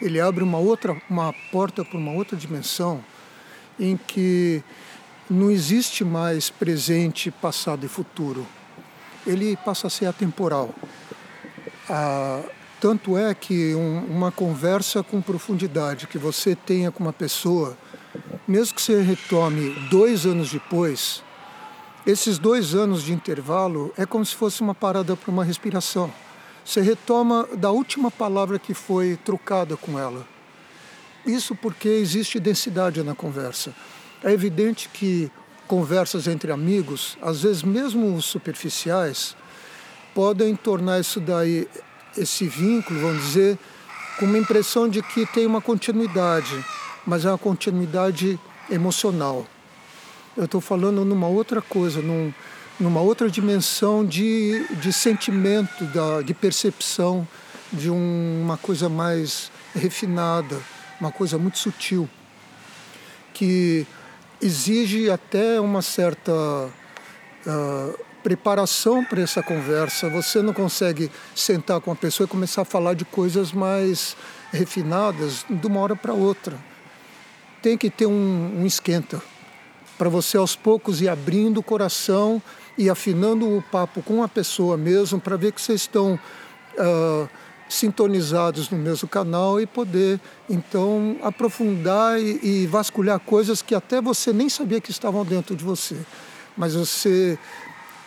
ele 0.00 0.20
abre 0.20 0.42
uma 0.42 0.58
outra, 0.58 1.00
uma 1.08 1.32
porta 1.50 1.84
para 1.84 1.98
uma 1.98 2.12
outra 2.12 2.36
dimensão 2.36 3.02
em 3.78 3.96
que 3.96 4.62
não 5.28 5.50
existe 5.50 6.04
mais 6.04 6.50
presente, 6.50 7.30
passado 7.30 7.84
e 7.84 7.88
futuro. 7.88 8.46
Ele 9.26 9.56
passa 9.56 9.88
a 9.88 9.90
ser 9.90 10.06
atemporal. 10.06 10.74
Ah, 11.88 12.42
tanto 12.80 13.16
é 13.16 13.34
que 13.34 13.74
um, 13.74 14.04
uma 14.04 14.30
conversa 14.30 15.02
com 15.02 15.20
profundidade 15.20 16.06
que 16.06 16.18
você 16.18 16.54
tenha 16.54 16.90
com 16.90 17.02
uma 17.02 17.12
pessoa, 17.12 17.76
mesmo 18.46 18.74
que 18.74 18.82
você 18.82 19.00
retome 19.00 19.70
dois 19.90 20.26
anos 20.26 20.52
depois, 20.52 21.22
esses 22.06 22.38
dois 22.38 22.74
anos 22.74 23.02
de 23.02 23.12
intervalo 23.12 23.92
é 23.96 24.06
como 24.06 24.24
se 24.24 24.34
fosse 24.34 24.60
uma 24.60 24.74
parada 24.74 25.16
para 25.16 25.30
uma 25.30 25.42
respiração. 25.42 26.12
Você 26.66 26.80
retoma 26.80 27.48
da 27.56 27.70
última 27.70 28.10
palavra 28.10 28.58
que 28.58 28.74
foi 28.74 29.16
trocada 29.24 29.76
com 29.76 29.96
ela. 29.96 30.26
Isso 31.24 31.54
porque 31.54 31.88
existe 31.88 32.40
densidade 32.40 33.04
na 33.04 33.14
conversa. 33.14 33.72
É 34.20 34.32
evidente 34.32 34.88
que 34.92 35.30
conversas 35.68 36.26
entre 36.26 36.50
amigos, 36.50 37.16
às 37.22 37.42
vezes 37.42 37.62
mesmo 37.62 38.20
superficiais, 38.20 39.36
podem 40.12 40.56
tornar 40.56 40.98
isso 40.98 41.20
daí, 41.20 41.68
esse 42.18 42.48
vínculo, 42.48 42.98
vamos 42.98 43.22
dizer, 43.22 43.56
com 44.18 44.24
uma 44.24 44.38
impressão 44.38 44.88
de 44.88 45.00
que 45.02 45.24
tem 45.24 45.46
uma 45.46 45.60
continuidade, 45.60 46.64
mas 47.06 47.24
é 47.24 47.28
uma 47.28 47.38
continuidade 47.38 48.40
emocional. 48.68 49.46
Eu 50.36 50.46
estou 50.46 50.60
falando 50.60 51.04
numa 51.04 51.28
outra 51.28 51.62
coisa, 51.62 52.02
num, 52.02 52.34
numa 52.78 53.00
outra 53.00 53.30
dimensão 53.30 54.04
de, 54.04 54.66
de 54.80 54.92
sentimento, 54.92 55.84
da, 55.86 56.22
de 56.22 56.34
percepção, 56.34 57.26
de 57.72 57.90
um, 57.90 58.42
uma 58.42 58.56
coisa 58.56 58.88
mais 58.88 59.50
refinada, 59.74 60.60
uma 61.00 61.10
coisa 61.10 61.38
muito 61.38 61.58
sutil, 61.58 62.08
que 63.32 63.86
exige 64.40 65.10
até 65.10 65.60
uma 65.60 65.82
certa 65.82 66.32
uh, 66.32 67.98
preparação 68.22 69.04
para 69.04 69.22
essa 69.22 69.42
conversa. 69.42 70.08
Você 70.10 70.42
não 70.42 70.52
consegue 70.52 71.10
sentar 71.34 71.80
com 71.80 71.90
a 71.90 71.96
pessoa 71.96 72.26
e 72.26 72.28
começar 72.28 72.62
a 72.62 72.64
falar 72.64 72.94
de 72.94 73.04
coisas 73.04 73.52
mais 73.52 74.16
refinadas 74.52 75.44
de 75.48 75.66
uma 75.66 75.80
hora 75.80 75.96
para 75.96 76.12
outra. 76.12 76.58
Tem 77.62 77.76
que 77.76 77.88
ter 77.88 78.06
um, 78.06 78.60
um 78.60 78.66
esquenta 78.66 79.20
para 79.96 80.08
você 80.08 80.36
aos 80.36 80.54
poucos 80.54 81.00
ir 81.00 81.08
abrindo 81.08 81.58
o 81.58 81.62
coração 81.62 82.42
e 82.78 82.90
afinando 82.90 83.56
o 83.56 83.62
papo 83.62 84.02
com 84.02 84.22
a 84.22 84.28
pessoa 84.28 84.76
mesmo 84.76 85.20
para 85.20 85.36
ver 85.36 85.52
que 85.52 85.60
vocês 85.60 85.82
estão 85.82 86.18
uh, 86.78 87.28
sintonizados 87.68 88.70
no 88.70 88.78
mesmo 88.78 89.08
canal 89.08 89.60
e 89.60 89.66
poder 89.66 90.20
então 90.48 91.16
aprofundar 91.22 92.20
e, 92.20 92.38
e, 92.42 92.66
vasculhar 92.66 93.18
coisas 93.18 93.62
que 93.62 93.74
até 93.74 94.00
você 94.00 94.32
nem 94.32 94.48
sabia 94.48 94.80
que 94.80 94.90
estavam 94.90 95.24
dentro 95.24 95.56
de 95.56 95.64
você, 95.64 95.96
mas 96.56 96.74
você 96.74 97.38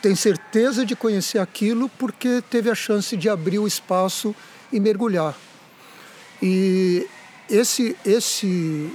tem 0.01 0.15
certeza 0.15 0.85
de 0.85 0.95
conhecer 0.95 1.39
aquilo 1.39 1.89
porque 1.97 2.41
teve 2.49 2.69
a 2.69 2.75
chance 2.75 3.17
de 3.17 3.27
abrir 3.27 3.59
o 3.59 3.67
espaço 3.67 4.33
e 4.71 4.79
mergulhar. 4.79 5.35
E 6.41 7.05
esse 7.49 7.97
esse 8.05 8.89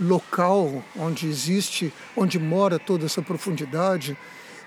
local 0.00 0.82
onde 0.96 1.28
existe, 1.28 1.92
onde 2.16 2.38
mora 2.38 2.78
toda 2.78 3.06
essa 3.06 3.22
profundidade, 3.22 4.16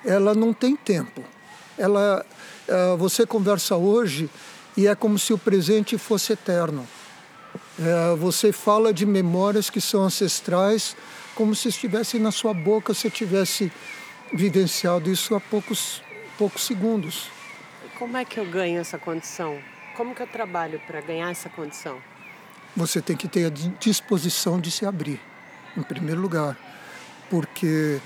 ela 0.03 0.33
não 0.33 0.53
tem 0.53 0.75
tempo. 0.75 1.23
Ela, 1.77 2.25
uh, 2.67 2.97
você 2.97 3.25
conversa 3.25 3.75
hoje 3.75 4.29
e 4.77 4.87
é 4.87 4.95
como 4.95 5.17
se 5.17 5.33
o 5.33 5.37
presente 5.37 5.97
fosse 5.97 6.33
eterno. 6.33 6.87
Uh, 7.77 8.15
você 8.17 8.51
fala 8.51 8.93
de 8.93 9.05
memórias 9.05 9.69
que 9.69 9.81
são 9.81 10.03
ancestrais, 10.03 10.95
como 11.33 11.53
se 11.55 11.69
estivesse 11.69 12.19
na 12.19 12.31
sua 12.31 12.53
boca, 12.53 12.93
se 12.93 13.09
tivesse 13.09 13.71
vivenciado 14.33 15.11
isso 15.11 15.35
há 15.35 15.39
poucos, 15.39 16.01
poucos 16.37 16.63
segundos. 16.63 17.29
Como 17.97 18.17
é 18.17 18.25
que 18.25 18.39
eu 18.39 18.45
ganho 18.45 18.79
essa 18.79 18.97
condição? 18.97 19.57
Como 19.95 20.13
que 20.13 20.21
eu 20.21 20.27
trabalho 20.27 20.81
para 20.85 20.99
ganhar 21.01 21.31
essa 21.31 21.49
condição? 21.49 21.97
Você 22.75 23.01
tem 23.01 23.15
que 23.15 23.27
ter 23.27 23.45
a 23.45 23.51
disposição 23.79 24.59
de 24.59 24.69
se 24.69 24.85
abrir, 24.85 25.19
em 25.77 25.81
primeiro 25.81 26.19
lugar, 26.19 26.57
porque 27.29 27.99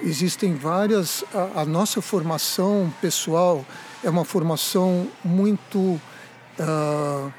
existem 0.00 0.54
várias. 0.54 1.24
A, 1.32 1.60
a 1.60 1.64
nossa 1.64 2.02
formação 2.02 2.92
pessoal 3.00 3.64
é 4.02 4.10
uma 4.10 4.24
formação 4.24 5.08
muito 5.24 5.78
uh, 5.78 7.32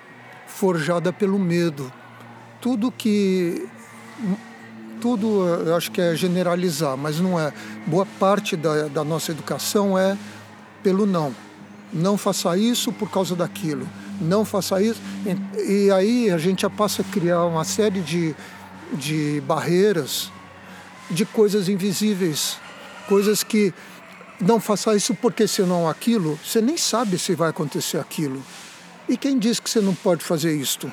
forjada 0.47 1.11
pelo 1.11 1.37
medo. 1.37 1.91
Tudo 2.61 2.91
que. 2.91 3.67
Tudo 4.99 5.45
eu 5.45 5.75
acho 5.75 5.91
que 5.91 6.01
é 6.01 6.15
generalizar, 6.15 6.97
mas 6.97 7.19
não 7.19 7.39
é. 7.39 7.53
Boa 7.85 8.05
parte 8.19 8.55
da, 8.55 8.87
da 8.87 9.03
nossa 9.03 9.31
educação 9.31 9.97
é 9.97 10.17
pelo 10.81 11.05
não. 11.05 11.35
Não 11.93 12.17
faça 12.17 12.57
isso 12.57 12.91
por 12.91 13.09
causa 13.09 13.35
daquilo 13.35 13.87
não 14.19 14.45
faça 14.45 14.81
isso. 14.81 15.01
E 15.67 15.91
aí 15.91 16.29
a 16.29 16.37
gente 16.37 16.61
já 16.61 16.69
passa 16.69 17.01
a 17.01 17.05
criar 17.05 17.45
uma 17.45 17.63
série 17.63 18.01
de, 18.01 18.35
de 18.93 19.41
barreiras, 19.41 20.31
de 21.09 21.25
coisas 21.25 21.69
invisíveis, 21.69 22.57
coisas 23.07 23.43
que 23.43 23.73
não 24.39 24.59
faça 24.59 24.95
isso 24.95 25.15
porque 25.15 25.47
senão 25.47 25.89
aquilo, 25.89 26.39
você 26.43 26.61
nem 26.61 26.77
sabe 26.77 27.17
se 27.17 27.33
vai 27.33 27.49
acontecer 27.49 27.97
aquilo. 27.97 28.43
E 29.09 29.17
quem 29.17 29.39
diz 29.39 29.59
que 29.59 29.69
você 29.69 29.79
não 29.79 29.95
pode 29.95 30.23
fazer 30.23 30.53
isto? 30.55 30.91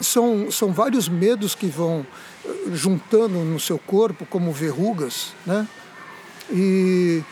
São, 0.00 0.50
são 0.50 0.72
vários 0.72 1.08
medos 1.08 1.54
que 1.54 1.66
vão 1.66 2.06
eh, 2.44 2.48
juntando 2.72 3.38
no 3.38 3.60
seu 3.60 3.78
corpo 3.78 4.26
como 4.26 4.52
verrugas, 4.52 5.34
né? 5.46 5.66
E 6.50 7.22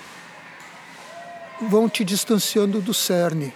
vão 1.68 1.88
te 1.88 2.04
distanciando 2.04 2.80
do 2.80 2.94
cerne. 2.94 3.52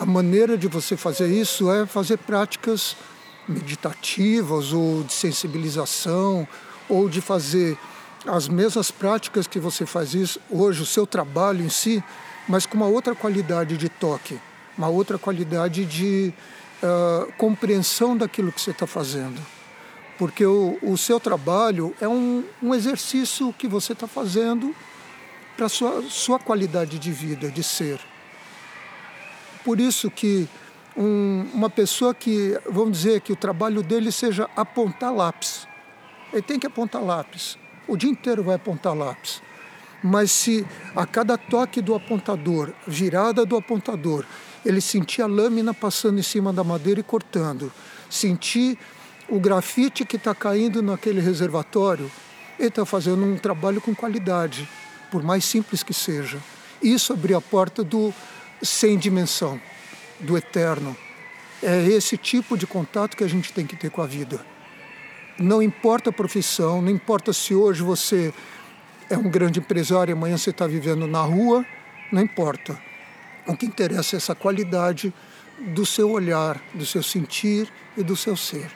A 0.00 0.06
maneira 0.06 0.56
de 0.56 0.66
você 0.66 0.96
fazer 0.96 1.26
isso 1.26 1.70
é 1.70 1.84
fazer 1.84 2.16
práticas 2.16 2.96
meditativas 3.46 4.72
ou 4.72 5.02
de 5.02 5.12
sensibilização 5.12 6.48
ou 6.88 7.06
de 7.06 7.20
fazer 7.20 7.76
as 8.26 8.48
mesmas 8.48 8.90
práticas 8.90 9.46
que 9.46 9.58
você 9.58 9.84
faz 9.84 10.14
isso 10.14 10.40
hoje, 10.48 10.80
o 10.80 10.86
seu 10.86 11.06
trabalho 11.06 11.62
em 11.62 11.68
si, 11.68 12.02
mas 12.48 12.64
com 12.64 12.78
uma 12.78 12.86
outra 12.86 13.14
qualidade 13.14 13.76
de 13.76 13.90
toque, 13.90 14.40
uma 14.78 14.88
outra 14.88 15.18
qualidade 15.18 15.84
de 15.84 16.32
uh, 16.82 17.30
compreensão 17.34 18.16
daquilo 18.16 18.50
que 18.50 18.62
você 18.62 18.70
está 18.70 18.86
fazendo. 18.86 19.38
Porque 20.16 20.46
o, 20.46 20.78
o 20.80 20.96
seu 20.96 21.20
trabalho 21.20 21.94
é 22.00 22.08
um, 22.08 22.42
um 22.62 22.74
exercício 22.74 23.52
que 23.52 23.68
você 23.68 23.92
está 23.92 24.06
fazendo 24.06 24.74
para 25.58 25.66
a 25.66 25.68
sua, 25.68 26.02
sua 26.08 26.38
qualidade 26.38 26.98
de 26.98 27.12
vida, 27.12 27.50
de 27.50 27.62
ser. 27.62 28.00
Por 29.70 29.78
isso 29.78 30.10
que 30.10 30.48
um, 30.96 31.46
uma 31.54 31.70
pessoa 31.70 32.12
que, 32.12 32.58
vamos 32.68 32.98
dizer, 32.98 33.20
que 33.20 33.32
o 33.32 33.36
trabalho 33.36 33.84
dele 33.84 34.10
seja 34.10 34.50
apontar 34.56 35.14
lápis. 35.14 35.64
Ele 36.32 36.42
tem 36.42 36.58
que 36.58 36.66
apontar 36.66 37.00
lápis. 37.00 37.56
O 37.86 37.96
dia 37.96 38.10
inteiro 38.10 38.42
vai 38.42 38.56
apontar 38.56 38.96
lápis. 38.96 39.40
Mas 40.02 40.32
se 40.32 40.66
a 40.96 41.06
cada 41.06 41.38
toque 41.38 41.80
do 41.80 41.94
apontador, 41.94 42.72
virada 42.84 43.46
do 43.46 43.56
apontador, 43.56 44.24
ele 44.66 44.80
sentir 44.80 45.22
a 45.22 45.26
lâmina 45.28 45.72
passando 45.72 46.18
em 46.18 46.24
cima 46.24 46.52
da 46.52 46.64
madeira 46.64 46.98
e 46.98 47.04
cortando, 47.04 47.72
sentir 48.10 48.76
o 49.28 49.38
grafite 49.38 50.04
que 50.04 50.16
está 50.16 50.34
caindo 50.34 50.82
naquele 50.82 51.20
reservatório, 51.20 52.10
ele 52.58 52.70
está 52.70 52.84
fazendo 52.84 53.24
um 53.24 53.36
trabalho 53.36 53.80
com 53.80 53.94
qualidade, 53.94 54.68
por 55.12 55.22
mais 55.22 55.44
simples 55.44 55.84
que 55.84 55.94
seja. 55.94 56.38
Isso 56.82 57.12
abriu 57.12 57.38
a 57.38 57.40
porta 57.40 57.84
do, 57.84 58.12
sem 58.62 58.98
dimensão, 58.98 59.60
do 60.18 60.36
eterno. 60.36 60.96
É 61.62 61.86
esse 61.86 62.16
tipo 62.16 62.56
de 62.56 62.66
contato 62.66 63.16
que 63.16 63.24
a 63.24 63.28
gente 63.28 63.52
tem 63.52 63.66
que 63.66 63.76
ter 63.76 63.90
com 63.90 64.02
a 64.02 64.06
vida. 64.06 64.44
Não 65.38 65.62
importa 65.62 66.10
a 66.10 66.12
profissão, 66.12 66.82
não 66.82 66.90
importa 66.90 67.32
se 67.32 67.54
hoje 67.54 67.82
você 67.82 68.32
é 69.08 69.16
um 69.16 69.28
grande 69.30 69.58
empresário 69.58 70.12
e 70.12 70.14
amanhã 70.14 70.36
você 70.36 70.50
está 70.50 70.66
vivendo 70.66 71.06
na 71.06 71.22
rua, 71.22 71.64
não 72.12 72.22
importa. 72.22 72.78
O 73.46 73.56
que 73.56 73.66
interessa 73.66 74.16
é 74.16 74.18
essa 74.18 74.34
qualidade 74.34 75.12
do 75.58 75.84
seu 75.84 76.10
olhar, 76.10 76.60
do 76.74 76.86
seu 76.86 77.02
sentir 77.02 77.70
e 77.96 78.02
do 78.02 78.16
seu 78.16 78.36
ser. 78.36 78.70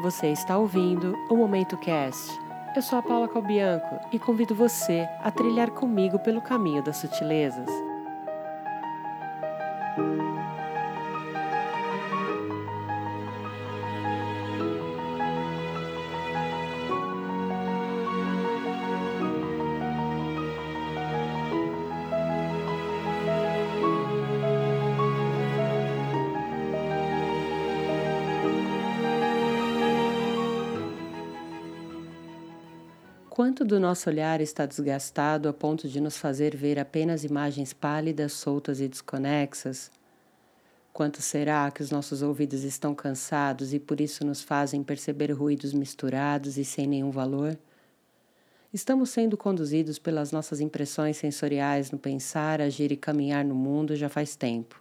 Você 0.00 0.28
está 0.28 0.58
ouvindo 0.58 1.16
o 1.30 1.36
Momento 1.36 1.76
Cast 1.76 2.32
eu 2.78 2.82
sou 2.82 2.98
a 2.98 3.02
Paula 3.02 3.28
Calbianco 3.28 4.00
e 4.10 4.18
convido 4.18 4.54
você 4.54 5.06
a 5.22 5.30
trilhar 5.30 5.70
comigo 5.70 6.18
pelo 6.18 6.40
caminho 6.40 6.82
das 6.82 6.96
sutilezas. 6.96 7.68
Quanto 33.34 33.64
do 33.64 33.80
nosso 33.80 34.10
olhar 34.10 34.42
está 34.42 34.66
desgastado 34.66 35.48
a 35.48 35.54
ponto 35.54 35.88
de 35.88 36.02
nos 36.02 36.18
fazer 36.18 36.54
ver 36.54 36.78
apenas 36.78 37.24
imagens 37.24 37.72
pálidas, 37.72 38.34
soltas 38.34 38.78
e 38.78 38.86
desconexas? 38.86 39.90
Quanto 40.92 41.22
será 41.22 41.70
que 41.70 41.82
os 41.82 41.90
nossos 41.90 42.20
ouvidos 42.20 42.62
estão 42.62 42.94
cansados 42.94 43.72
e 43.72 43.78
por 43.78 44.02
isso 44.02 44.22
nos 44.22 44.42
fazem 44.42 44.82
perceber 44.82 45.32
ruídos 45.32 45.72
misturados 45.72 46.58
e 46.58 46.64
sem 46.66 46.86
nenhum 46.86 47.10
valor? 47.10 47.58
Estamos 48.70 49.08
sendo 49.08 49.34
conduzidos 49.34 49.98
pelas 49.98 50.30
nossas 50.30 50.60
impressões 50.60 51.16
sensoriais 51.16 51.90
no 51.90 51.98
pensar, 51.98 52.60
agir 52.60 52.92
e 52.92 52.98
caminhar 52.98 53.46
no 53.46 53.54
mundo 53.54 53.96
já 53.96 54.10
faz 54.10 54.36
tempo. 54.36 54.78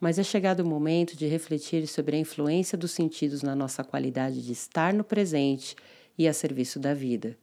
Mas 0.00 0.18
é 0.18 0.24
chegado 0.24 0.64
o 0.64 0.66
momento 0.66 1.16
de 1.16 1.28
refletir 1.28 1.86
sobre 1.86 2.16
a 2.16 2.18
influência 2.18 2.76
dos 2.76 2.90
sentidos 2.90 3.42
na 3.42 3.54
nossa 3.54 3.84
qualidade 3.84 4.44
de 4.44 4.50
estar 4.50 4.92
no 4.92 5.04
presente 5.04 5.76
e 6.18 6.26
a 6.26 6.32
serviço 6.32 6.80
da 6.80 6.92
vida. 6.92 7.38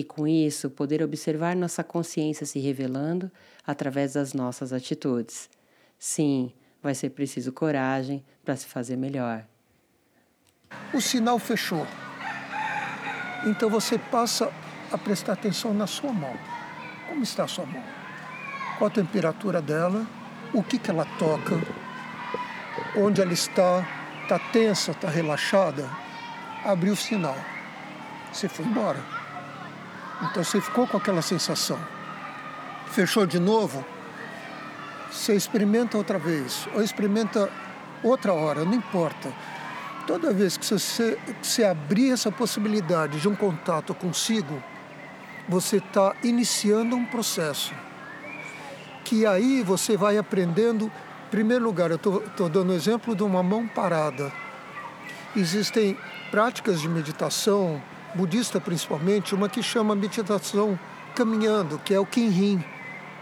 E 0.00 0.02
com 0.02 0.26
isso, 0.26 0.70
poder 0.70 1.02
observar 1.02 1.54
nossa 1.54 1.84
consciência 1.84 2.46
se 2.46 2.58
revelando 2.58 3.30
através 3.66 4.14
das 4.14 4.32
nossas 4.32 4.72
atitudes. 4.72 5.50
Sim, 5.98 6.54
vai 6.82 6.94
ser 6.94 7.10
preciso 7.10 7.52
coragem 7.52 8.24
para 8.42 8.56
se 8.56 8.64
fazer 8.64 8.96
melhor. 8.96 9.44
O 10.94 11.02
sinal 11.02 11.38
fechou. 11.38 11.86
Então 13.44 13.68
você 13.68 13.98
passa 13.98 14.50
a 14.90 14.96
prestar 14.96 15.34
atenção 15.34 15.74
na 15.74 15.86
sua 15.86 16.14
mão. 16.14 16.34
Como 17.06 17.22
está 17.22 17.44
a 17.44 17.48
sua 17.48 17.66
mão? 17.66 17.84
Qual 18.78 18.88
a 18.88 18.94
temperatura 18.94 19.60
dela? 19.60 20.06
O 20.54 20.62
que, 20.62 20.78
que 20.78 20.90
ela 20.90 21.04
toca? 21.18 21.60
Onde 22.96 23.20
ela 23.20 23.34
está? 23.34 23.86
Está 24.22 24.38
tensa? 24.38 24.92
Está 24.92 25.10
relaxada? 25.10 25.86
Abriu 26.64 26.94
o 26.94 26.96
sinal. 26.96 27.36
Você 28.32 28.48
foi 28.48 28.64
embora. 28.64 29.19
Então 30.22 30.44
você 30.44 30.60
ficou 30.60 30.86
com 30.86 30.96
aquela 30.96 31.22
sensação. 31.22 31.78
Fechou 32.88 33.26
de 33.26 33.38
novo? 33.38 33.84
Você 35.10 35.34
experimenta 35.34 35.96
outra 35.96 36.18
vez, 36.18 36.68
ou 36.74 36.82
experimenta 36.82 37.50
outra 38.02 38.32
hora, 38.32 38.64
não 38.64 38.74
importa. 38.74 39.32
Toda 40.06 40.32
vez 40.32 40.56
que 40.56 40.66
você, 40.66 41.18
você 41.42 41.64
abrir 41.64 42.10
essa 42.12 42.30
possibilidade 42.30 43.20
de 43.20 43.28
um 43.28 43.34
contato 43.34 43.94
consigo, 43.94 44.62
você 45.48 45.76
está 45.78 46.14
iniciando 46.22 46.96
um 46.96 47.04
processo. 47.04 47.74
Que 49.04 49.26
aí 49.26 49.62
você 49.62 49.96
vai 49.96 50.18
aprendendo. 50.18 50.86
Em 51.26 51.30
primeiro 51.30 51.64
lugar, 51.64 51.90
eu 51.90 51.96
estou 51.96 52.48
dando 52.48 52.72
exemplo 52.72 53.14
de 53.14 53.22
uma 53.22 53.42
mão 53.42 53.66
parada. 53.66 54.32
Existem 55.36 55.96
práticas 56.30 56.80
de 56.80 56.88
meditação, 56.88 57.80
budista 58.14 58.60
principalmente, 58.60 59.34
uma 59.34 59.48
que 59.48 59.62
chama 59.62 59.94
meditação 59.94 60.78
caminhando, 61.14 61.78
que 61.78 61.94
é 61.94 62.00
o 62.00 62.06
Kinhin 62.06 62.62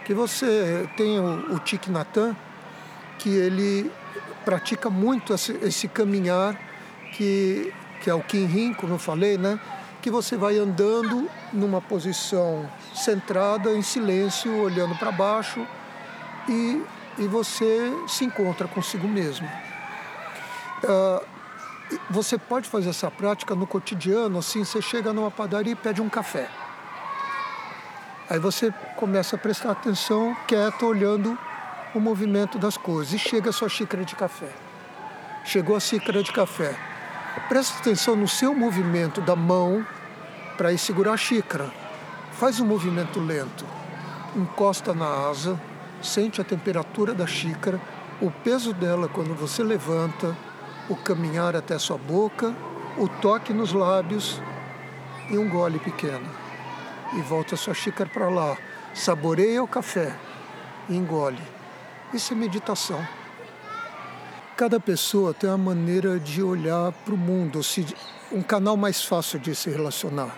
que 0.08 0.14
você 0.14 0.88
tem 0.96 1.20
o, 1.20 1.54
o 1.54 1.58
Thich 1.60 1.90
Nhat 1.90 2.34
que 3.18 3.28
ele 3.28 3.92
pratica 4.42 4.88
muito 4.88 5.34
esse, 5.34 5.52
esse, 5.60 5.86
caminhar 5.86 6.58
que, 7.12 7.74
que 8.00 8.08
é 8.08 8.14
o 8.14 8.22
Kinhin, 8.22 8.72
como 8.72 8.94
eu 8.94 8.98
falei, 8.98 9.36
né? 9.36 9.60
que 10.00 10.10
você 10.10 10.34
vai 10.34 10.56
andando 10.56 11.28
numa 11.52 11.82
posição 11.82 12.66
centrada, 12.94 13.70
em 13.74 13.82
silêncio, 13.82 14.62
olhando 14.62 14.94
para 14.94 15.12
baixo 15.12 15.66
e, 16.48 16.82
e 17.18 17.26
você 17.26 17.92
se 18.06 18.24
encontra 18.24 18.66
consigo 18.66 19.06
mesmo. 19.06 19.46
Uh, 20.84 21.22
você 22.10 22.36
pode 22.36 22.68
fazer 22.68 22.90
essa 22.90 23.10
prática 23.10 23.54
no 23.54 23.66
cotidiano, 23.66 24.38
assim, 24.38 24.64
você 24.64 24.82
chega 24.82 25.12
numa 25.12 25.30
padaria 25.30 25.72
e 25.72 25.76
pede 25.76 26.02
um 26.02 26.08
café. 26.08 26.48
Aí 28.28 28.38
você 28.38 28.72
começa 28.96 29.36
a 29.36 29.38
prestar 29.38 29.70
atenção, 29.70 30.36
quieto, 30.46 30.84
olhando 30.84 31.38
o 31.94 32.00
movimento 32.00 32.58
das 32.58 32.76
coisas. 32.76 33.14
E 33.14 33.18
chega 33.18 33.50
a 33.50 33.52
sua 33.52 33.68
xícara 33.68 34.04
de 34.04 34.14
café. 34.14 34.50
Chegou 35.44 35.74
a 35.74 35.80
xícara 35.80 36.22
de 36.22 36.30
café. 36.30 36.76
Presta 37.48 37.78
atenção 37.78 38.14
no 38.14 38.28
seu 38.28 38.54
movimento 38.54 39.22
da 39.22 39.34
mão 39.34 39.86
para 40.58 40.72
ir 40.72 40.78
segurar 40.78 41.14
a 41.14 41.16
xícara. 41.16 41.70
Faz 42.32 42.60
um 42.60 42.66
movimento 42.66 43.18
lento. 43.18 43.64
Encosta 44.36 44.92
na 44.92 45.06
asa, 45.06 45.58
sente 46.02 46.40
a 46.40 46.44
temperatura 46.44 47.14
da 47.14 47.26
xícara, 47.26 47.80
o 48.20 48.30
peso 48.30 48.74
dela 48.74 49.08
quando 49.08 49.34
você 49.34 49.62
levanta, 49.62 50.36
o 50.88 50.96
caminhar 50.96 51.54
até 51.54 51.78
sua 51.78 51.98
boca, 51.98 52.54
o 52.96 53.08
toque 53.08 53.52
nos 53.52 53.72
lábios 53.72 54.40
e 55.30 55.36
um 55.36 55.48
gole 55.48 55.78
pequeno 55.78 56.28
e 57.14 57.20
volta 57.22 57.56
sua 57.56 57.74
xícara 57.74 58.08
para 58.08 58.28
lá. 58.28 58.56
Saboreia 58.94 59.62
o 59.62 59.68
café 59.68 60.14
e 60.88 60.96
engole. 60.96 61.42
Isso 62.12 62.32
é 62.32 62.36
meditação. 62.36 63.06
Cada 64.56 64.80
pessoa 64.80 65.32
tem 65.32 65.48
uma 65.48 65.58
maneira 65.58 66.18
de 66.18 66.42
olhar 66.42 66.90
para 66.90 67.14
o 67.14 67.16
mundo, 67.16 67.60
um 68.32 68.42
canal 68.42 68.76
mais 68.76 69.04
fácil 69.04 69.38
de 69.38 69.54
se 69.54 69.70
relacionar. 69.70 70.36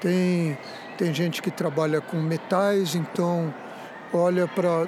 Tem, 0.00 0.56
tem 0.96 1.12
gente 1.12 1.42
que 1.42 1.50
trabalha 1.50 2.00
com 2.00 2.18
metais, 2.18 2.94
então 2.94 3.52
olha 4.12 4.46
para. 4.46 4.86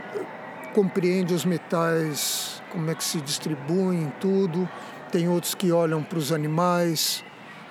compreende 0.74 1.34
os 1.34 1.44
metais, 1.44 2.55
como 2.76 2.90
é 2.90 2.94
que 2.94 3.02
se 3.02 3.22
distribuem, 3.22 4.12
tudo. 4.20 4.68
Tem 5.10 5.30
outros 5.30 5.54
que 5.54 5.72
olham 5.72 6.02
para 6.02 6.18
os 6.18 6.30
animais, 6.30 7.24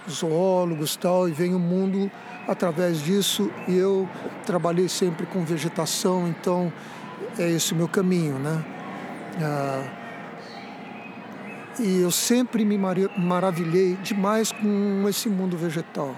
zoólogos 0.10 0.96
tal, 0.96 1.30
e 1.30 1.32
vem 1.32 1.54
o 1.54 1.60
mundo 1.60 2.10
através 2.48 3.04
disso 3.04 3.52
e 3.68 3.78
eu 3.78 4.10
trabalhei 4.48 4.90
sempre 4.90 5.28
com 5.28 5.46
vegetação, 5.46 6.28
então 6.28 6.74
é 7.38 7.52
esse 7.52 7.74
o 7.74 7.76
meu 7.76 7.88
caminho, 7.88 8.40
né? 8.40 8.66
Ah, 9.40 9.84
e 11.80 12.02
eu 12.02 12.10
sempre 12.10 12.66
me 12.66 12.78
maravilhei 12.78 13.96
demais 13.98 14.52
com 14.52 15.06
esse 15.08 15.30
mundo 15.30 15.56
vegetal. 15.56 16.16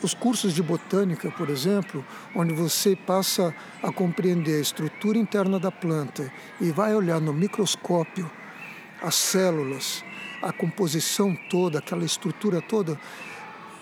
Os 0.00 0.14
cursos 0.14 0.52
de 0.52 0.62
botânica, 0.62 1.28
por 1.30 1.50
exemplo, 1.50 2.04
onde 2.34 2.54
você 2.54 2.94
passa 2.94 3.52
a 3.82 3.90
compreender 3.90 4.58
a 4.58 4.60
estrutura 4.60 5.18
interna 5.18 5.58
da 5.58 5.72
planta 5.72 6.32
e 6.60 6.70
vai 6.70 6.94
olhar 6.94 7.20
no 7.20 7.32
microscópio 7.32 8.30
as 9.02 9.16
células, 9.16 10.04
a 10.40 10.52
composição 10.52 11.36
toda, 11.50 11.80
aquela 11.80 12.04
estrutura 12.04 12.60
toda, 12.60 12.98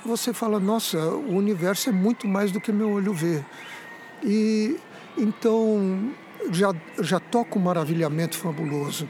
você 0.07 0.33
fala, 0.33 0.59
nossa, 0.59 0.99
o 0.99 1.37
universo 1.37 1.91
é 1.91 1.93
muito 1.93 2.27
mais 2.27 2.51
do 2.51 2.61
que 2.61 2.73
meu 2.73 2.93
olho 2.93 3.13
vê. 3.13 3.45
E 4.23 4.79
então 5.19 6.13
já, 6.51 6.73
já 7.01 7.21
toca 7.21 7.59
um 7.59 7.63
maravilhamento 7.63 8.39
fabuloso. 8.39 9.09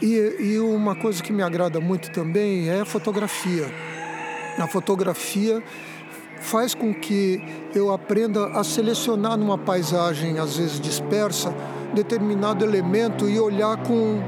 E, 0.00 0.36
e 0.40 0.58
uma 0.58 0.96
coisa 0.96 1.22
que 1.22 1.32
me 1.32 1.42
agrada 1.42 1.80
muito 1.80 2.10
também 2.10 2.68
é 2.68 2.80
a 2.80 2.84
fotografia. 2.84 3.72
A 4.58 4.66
fotografia 4.66 5.62
faz 6.42 6.74
com 6.74 6.92
que 6.92 7.40
eu 7.74 7.92
aprenda 7.92 8.46
a 8.48 8.64
selecionar 8.64 9.36
numa 9.38 9.56
paisagem, 9.56 10.38
às 10.38 10.56
vezes 10.56 10.80
dispersa, 10.80 11.54
determinado 11.94 12.64
elemento 12.64 13.28
e 13.28 13.38
olhar 13.38 13.76
com 13.84 14.20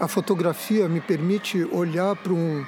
a 0.00 0.06
fotografia 0.06 0.88
me 0.88 1.00
permite 1.00 1.64
olhar 1.72 2.14
para 2.14 2.32
um, 2.32 2.64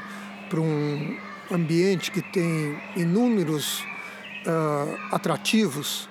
para 0.48 0.60
um 0.60 1.16
ambiente 1.50 2.10
que 2.10 2.20
tem 2.20 2.76
inúmeros 2.96 3.84
uh, 4.46 5.14
atrativos, 5.14 6.09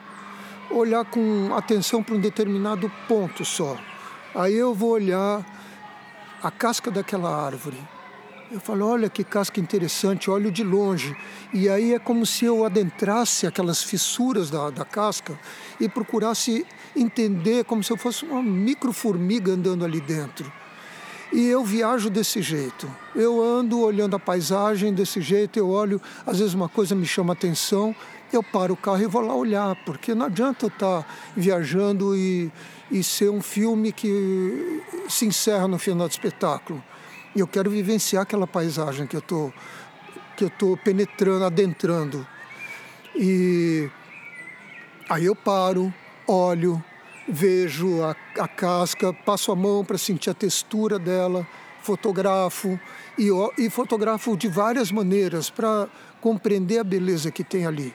olhar 0.72 1.06
com 1.06 1.54
atenção 1.56 2.04
para 2.04 2.16
um 2.16 2.20
determinado 2.20 2.92
ponto 3.08 3.44
só. 3.44 3.78
Aí 4.34 4.56
eu 4.56 4.74
vou 4.74 4.92
olhar 4.92 5.46
a 6.42 6.52
casca 6.52 6.92
daquela 6.92 7.30
árvore. 7.46 7.78
Eu 8.52 8.60
falo, 8.60 8.88
olha 8.88 9.10
que 9.10 9.24
casca 9.24 9.60
interessante, 9.60 10.30
olho 10.30 10.52
de 10.52 10.64
longe. 10.64 11.16
E 11.54 11.70
aí 11.70 11.94
é 11.94 12.00
como 12.00 12.26
se 12.26 12.46
eu 12.46 12.66
adentrasse 12.66 13.46
aquelas 13.46 13.84
fissuras 13.84 14.50
da, 14.50 14.72
da 14.72 14.84
casca 14.84 15.40
e 15.80 15.88
procurasse 15.88 16.66
entender 16.96 17.64
como 17.66 17.84
se 17.84 17.92
eu 17.92 17.98
fosse 17.98 18.26
uma 18.26 18.42
microformiga 18.42 19.52
andando 19.52 19.86
ali 19.86 20.02
dentro. 20.02 20.52
E 21.32 21.46
eu 21.46 21.64
viajo 21.64 22.10
desse 22.10 22.42
jeito. 22.42 22.90
Eu 23.16 23.40
ando 23.40 23.80
olhando 23.82 24.16
a 24.16 24.20
paisagem 24.20 24.92
desse 24.92 25.22
jeito, 25.22 25.60
eu 25.60 25.70
olho, 25.70 26.02
às 26.26 26.40
vezes 26.40 26.56
uma 26.56 26.68
coisa 26.68 26.96
me 26.96 27.06
chama 27.06 27.34
atenção, 27.34 27.96
eu 28.36 28.44
paro 28.44 28.74
o 28.74 28.78
carro 28.78 29.02
e 29.02 29.08
vou 29.08 29.22
lá 29.22 29.36
olhar, 29.36 29.76
porque 29.86 30.14
não 30.14 30.26
adianta 30.26 30.66
eu 30.66 30.70
estar 30.70 31.06
viajando 31.36 32.16
e, 32.16 32.52
e 32.92 33.04
ser 33.04 33.30
um 33.30 33.42
filme 33.42 33.92
que 33.92 34.84
se 35.08 35.26
encerra 35.26 35.68
no 35.68 35.80
final 35.80 36.08
do 36.08 36.12
espetáculo. 36.12 36.84
Eu 37.36 37.48
quero 37.48 37.70
vivenciar 37.70 38.24
aquela 38.24 38.48
paisagem 38.48 39.08
que 39.08 39.16
eu 39.16 39.22
tô, 39.22 39.52
que 40.36 40.44
eu 40.44 40.48
estou 40.48 40.76
penetrando, 40.78 41.46
adentrando. 41.46 42.28
E 43.16 43.90
aí 45.10 45.26
eu 45.26 45.36
paro, 45.36 45.94
olho, 46.28 46.84
vejo 47.28 48.04
a, 48.04 48.16
a 48.40 48.48
casca, 48.48 49.14
passo 49.14 49.52
a 49.52 49.56
mão 49.56 49.84
para 49.86 49.98
sentir 49.98 50.30
a 50.30 50.34
textura 50.34 50.98
dela, 50.98 51.48
fotografo 51.82 52.80
e, 53.18 53.30
e 53.58 53.70
fotografo 53.70 54.36
de 54.36 54.48
várias 54.48 54.92
maneiras 54.92 55.50
para 55.50 55.88
compreender 56.22 56.80
a 56.80 56.84
beleza 56.84 57.32
que 57.32 57.44
tem 57.44 57.66
ali. 57.66 57.94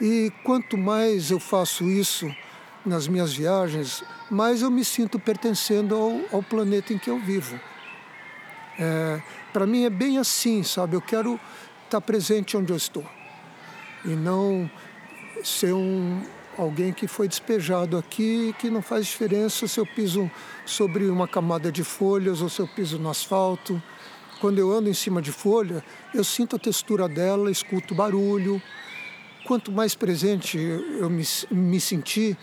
E 0.00 0.32
quanto 0.44 0.76
mais 0.76 1.30
eu 1.30 1.40
faço 1.40 1.84
isso 1.84 2.30
nas 2.84 3.08
minhas 3.08 3.32
viagens, 3.32 4.04
mais 4.30 4.62
eu 4.62 4.70
me 4.70 4.84
sinto 4.84 5.18
pertencendo 5.18 5.94
ao, 5.94 6.36
ao 6.36 6.42
planeta 6.42 6.92
em 6.92 6.98
que 6.98 7.10
eu 7.10 7.18
vivo. 7.18 7.58
É, 8.78 9.20
para 9.52 9.66
mim 9.66 9.84
é 9.84 9.90
bem 9.90 10.18
assim, 10.18 10.62
sabe? 10.62 10.96
Eu 10.96 11.00
quero 11.00 11.34
estar 11.84 12.00
tá 12.00 12.00
presente 12.00 12.56
onde 12.56 12.72
eu 12.72 12.76
estou 12.76 13.04
e 14.04 14.10
não 14.10 14.70
ser 15.42 15.72
um, 15.72 16.22
alguém 16.56 16.92
que 16.92 17.06
foi 17.06 17.26
despejado 17.26 17.98
aqui 17.98 18.54
que 18.58 18.70
não 18.70 18.80
faz 18.80 19.06
diferença 19.06 19.66
se 19.66 19.78
eu 19.78 19.86
piso 19.86 20.30
sobre 20.64 21.06
uma 21.06 21.26
camada 21.26 21.72
de 21.72 21.82
folhas 21.82 22.40
ou 22.40 22.48
se 22.48 22.60
eu 22.60 22.68
piso 22.68 22.98
no 22.98 23.10
asfalto. 23.10 23.82
Quando 24.40 24.58
eu 24.58 24.70
ando 24.70 24.88
em 24.88 24.94
cima 24.94 25.20
de 25.20 25.32
folha, 25.32 25.82
eu 26.14 26.22
sinto 26.22 26.56
a 26.56 26.58
textura 26.58 27.08
dela, 27.08 27.50
escuto 27.50 27.94
barulho. 27.94 28.60
Quanto 29.46 29.70
mais 29.70 29.94
presente 29.94 30.58
eu 30.58 31.08
me, 31.08 31.22
me 31.52 31.80
sentir, 31.80 32.36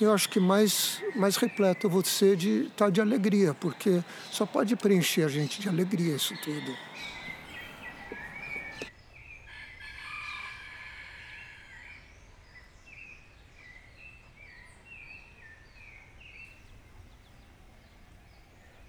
eu 0.00 0.12
acho 0.12 0.28
que 0.28 0.38
mais, 0.38 1.02
mais 1.16 1.34
repleto 1.34 1.86
eu 1.86 1.90
vou 1.90 2.04
ser 2.04 2.36
de 2.36 2.66
estar 2.66 2.84
tá 2.84 2.90
de 2.90 3.00
alegria, 3.00 3.52
porque 3.54 4.00
só 4.30 4.46
pode 4.46 4.76
preencher 4.76 5.24
a 5.24 5.28
gente 5.28 5.60
de 5.60 5.68
alegria 5.68 6.14
isso 6.14 6.32
tudo. 6.44 6.72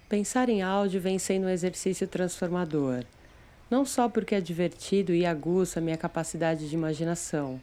Pensar 0.08 0.48
em 0.48 0.62
áudio 0.62 1.00
vem 1.00 1.18
sendo 1.18 1.46
um 1.46 1.48
exercício 1.48 2.06
transformador, 2.06 3.04
não 3.70 3.84
só 3.84 4.08
porque 4.08 4.34
é 4.34 4.40
divertido 4.40 5.12
e 5.12 5.26
aguça 5.26 5.80
minha 5.80 5.96
capacidade 5.96 6.68
de 6.68 6.74
imaginação, 6.74 7.60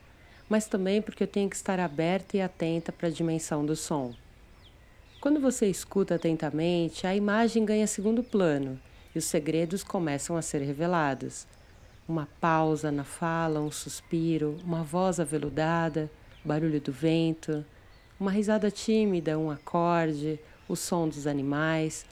mas 0.50 0.66
também 0.66 1.02
porque 1.02 1.24
eu 1.24 1.28
tenho 1.28 1.50
que 1.50 1.56
estar 1.56 1.80
aberta 1.80 2.38
e 2.38 2.42
atenta 2.42 2.92
para 2.92 3.08
a 3.08 3.12
dimensão 3.12 3.66
do 3.66 3.76
som. 3.76 4.14
Quando 5.22 5.40
você 5.40 5.68
escuta 5.68 6.16
atentamente, 6.16 7.08
a 7.08 7.16
imagem 7.16 7.64
ganha 7.64 7.88
segundo 7.88 8.22
plano 8.24 8.80
e 9.16 9.18
os 9.18 9.26
segredos 9.26 9.84
começam 9.84 10.36
a 10.36 10.42
ser 10.42 10.62
revelados. 10.62 11.48
Uma 12.08 12.28
pausa 12.42 12.92
na 12.92 13.06
fala, 13.06 13.62
um 13.62 13.72
suspiro, 13.72 14.58
uma 14.64 14.84
voz 14.84 15.20
aveludada, 15.20 16.12
barulho 16.44 16.82
do 16.82 16.92
vento, 16.92 17.66
uma 18.20 18.32
risada 18.32 18.70
tímida, 18.70 19.40
um 19.40 19.50
acorde, 19.50 20.40
o 20.68 20.76
som 20.76 21.08
dos 21.08 21.26
animais 21.26 22.06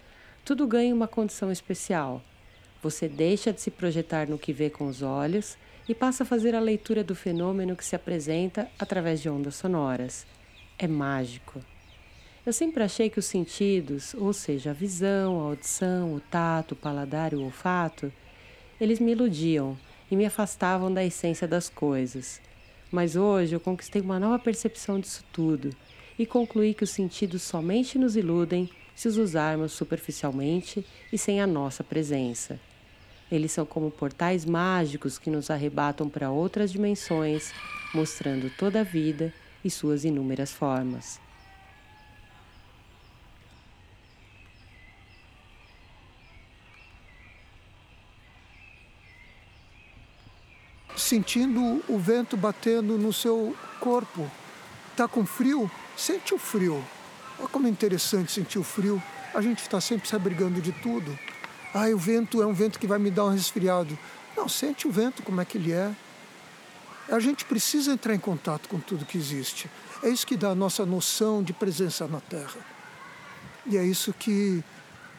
tudo 0.44 0.66
ganha 0.66 0.94
uma 0.94 1.08
condição 1.08 1.52
especial. 1.52 2.22
Você 2.82 3.08
deixa 3.08 3.54
de 3.54 3.62
se 3.62 3.70
projetar 3.70 4.28
no 4.28 4.40
que 4.40 4.52
vê 4.52 4.70
com 4.70 4.88
os 4.88 5.02
olhos 5.02 5.56
e 5.88 5.94
passa 5.94 6.24
a 6.24 6.26
fazer 6.26 6.56
a 6.56 6.60
leitura 6.60 7.04
do 7.04 7.14
fenômeno 7.14 7.76
que 7.76 7.86
se 7.86 7.96
apresenta 7.96 8.68
através 8.80 9.22
de 9.22 9.30
ondas 9.30 9.56
sonoras. 9.56 10.26
É 10.80 10.88
mágico. 10.88 11.62
Eu 12.44 12.52
sempre 12.52 12.82
achei 12.84 13.08
que 13.08 13.20
os 13.20 13.26
sentidos, 13.26 14.16
ou 14.16 14.34
seja, 14.34 14.72
a 14.72 14.74
visão, 14.74 15.40
a 15.40 15.44
audição, 15.50 16.16
o 16.16 16.20
tato, 16.20 16.72
o 16.72 16.76
paladar 16.76 17.34
e 17.34 17.36
o 17.36 17.44
olfato, 17.44 18.12
eles 18.80 19.00
me 19.00 19.12
iludiam 19.12 19.78
e 20.10 20.16
me 20.16 20.26
afastavam 20.26 20.92
da 20.92 21.06
essência 21.06 21.48
das 21.48 21.70
coisas. 21.70 22.42
Mas 22.92 23.16
hoje 23.16 23.56
eu 23.56 23.60
conquistei 23.60 24.02
uma 24.02 24.20
nova 24.20 24.40
percepção 24.40 25.00
disso 25.00 25.24
tudo 25.32 25.70
e 26.18 26.26
concluí 26.26 26.74
que 26.74 26.84
os 26.84 26.90
sentidos 26.90 27.44
somente 27.44 28.00
nos 28.00 28.16
iludem 28.16 28.68
se 28.96 29.08
os 29.08 29.18
usarmos 29.18 29.72
superficialmente 29.72 30.84
e 31.14 31.18
sem 31.18 31.40
a 31.40 31.46
nossa 31.46 31.84
presença. 31.84 32.60
Eles 33.32 33.54
são 33.54 33.66
como 33.66 33.90
portais 33.90 34.44
mágicos 34.44 35.18
que 35.18 35.30
nos 35.30 35.50
arrebatam 35.50 36.10
para 36.10 36.30
outras 36.30 36.70
dimensões, 36.70 37.54
mostrando 37.94 38.52
toda 38.58 38.82
a 38.82 38.84
vida 38.84 39.34
e 39.64 39.70
suas 39.70 40.04
inúmeras 40.04 40.52
formas. 40.52 41.18
Sentindo 50.98 51.82
o 51.88 51.98
vento 51.98 52.36
batendo 52.36 52.98
no 52.98 53.14
seu 53.14 53.56
corpo. 53.80 54.30
Está 54.92 55.08
com 55.08 55.26
frio? 55.26 55.72
Sente 55.96 56.34
o 56.34 56.38
frio. 56.38 56.84
Olha 57.40 57.48
como 57.48 57.68
é 57.68 57.70
interessante 57.70 58.32
sentir 58.32 58.60
o 58.60 58.64
frio. 58.64 59.02
A 59.34 59.42
gente 59.42 59.60
está 59.60 59.80
sempre 59.80 60.08
se 60.08 60.16
abrigando 60.16 60.62
de 60.62 60.72
tudo. 60.74 61.18
Ah, 61.74 61.88
o 61.88 61.98
vento 61.98 62.42
é 62.42 62.46
um 62.46 62.54
vento 62.54 62.80
que 62.80 62.88
vai 62.88 63.00
me 63.00 63.10
dar 63.10 63.26
um 63.26 63.30
resfriado. 63.30 63.98
Não, 64.36 64.48
sente 64.50 64.88
o 64.88 64.92
vento 64.92 65.24
como 65.24 65.40
é 65.40 65.46
que 65.46 65.58
ele 65.58 65.72
é. 65.72 65.92
A 67.10 67.20
gente 67.20 67.46
precisa 67.46 67.92
entrar 67.92 68.14
em 68.14 68.20
contato 68.20 68.70
com 68.70 68.80
tudo 68.80 69.06
que 69.06 69.18
existe. 69.18 69.70
É 70.04 70.10
isso 70.10 70.26
que 70.26 70.38
dá 70.38 70.50
a 70.50 70.56
nossa 70.56 70.86
noção 70.86 71.44
de 71.44 71.54
presença 71.54 72.08
na 72.08 72.20
Terra. 72.20 72.60
E 73.66 73.78
é 73.78 73.84
isso 73.84 74.14
que, 74.14 74.64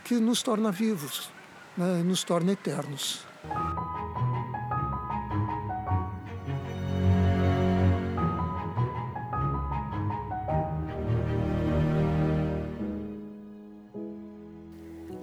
que 0.05 0.15
nos 0.15 0.43
torna 0.43 0.73
vivos, 0.73 1.31
né? 1.77 2.03
nos 2.03 2.25
torna 2.25 2.53
eternos. 2.53 3.25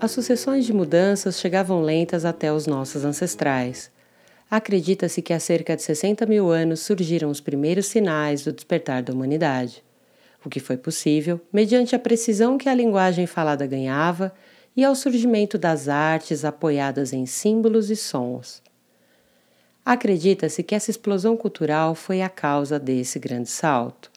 As 0.02 0.12
sucessões 0.12 0.66
de 0.66 0.72
mudanças 0.72 1.42
chegavam 1.42 1.82
lentas 1.82 2.24
até 2.24 2.54
os 2.54 2.66
nossos 2.66 3.04
ancestrais. 3.04 3.92
Acredita-se 4.50 5.22
que 5.22 5.34
há 5.34 5.40
cerca 5.42 5.76
de 5.76 5.82
60 5.82 6.26
mil 6.26 6.50
anos 6.50 6.80
surgiram 6.80 7.30
os 7.30 7.42
primeiros 7.42 7.88
sinais 7.88 8.46
do 8.46 8.54
despertar 8.54 9.04
da 9.04 9.12
humanidade, 9.12 9.84
o 10.44 10.50
que 10.50 10.62
foi 10.62 10.78
possível 10.78 11.42
mediante 11.52 11.98
a 11.98 12.00
precisão 12.00 12.58
que 12.58 12.70
a 12.70 12.74
linguagem 12.74 13.28
falada 13.28 13.68
ganhava 13.68 14.34
e 14.74 14.86
ao 14.86 14.96
surgimento 14.96 15.58
das 15.58 15.90
artes 15.90 16.46
apoiadas 16.46 17.12
em 17.12 17.26
símbolos 17.26 17.90
e 17.90 17.96
sons. 17.98 18.64
Acredita-se 19.84 20.64
que 20.64 20.76
essa 20.76 20.90
explosão 20.90 21.36
cultural 21.36 21.94
foi 21.94 22.22
a 22.22 22.30
causa 22.30 22.80
desse 22.80 23.20
grande 23.20 23.50
salto. 23.50 24.10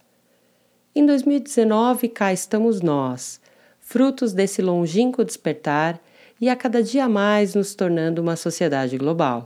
Em 0.95 1.05
2019, 1.05 2.09
cá 2.09 2.33
estamos 2.33 2.81
nós 2.81 3.42
frutos 3.93 4.33
desse 4.33 4.63
longínquo 4.63 5.23
despertar 5.23 6.01
e 6.41 6.49
a 6.49 6.57
cada 6.57 6.83
dia 6.83 7.07
mais 7.11 7.55
nos 7.55 7.75
tornando 7.75 8.23
uma 8.23 8.37
sociedade 8.37 8.97
global. 8.97 9.43